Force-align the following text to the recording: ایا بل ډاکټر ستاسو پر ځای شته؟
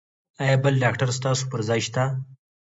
ایا 0.41 0.55
بل 0.63 0.73
ډاکټر 0.83 1.09
ستاسو 1.17 1.43
پر 1.51 1.59
ځای 1.69 1.81
شته؟ 1.87 2.03